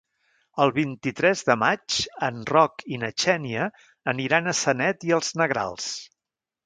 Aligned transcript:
El 0.63 0.71
vint-i-tres 0.77 1.43
de 1.49 1.55
maig 1.63 1.99
en 2.29 2.41
Roc 2.51 2.85
i 2.95 2.99
na 3.03 3.11
Xènia 3.25 3.67
aniran 4.15 4.53
a 4.53 4.55
Sanet 4.63 5.07
i 5.11 5.15
els 5.19 5.31
Negrals. 5.43 5.93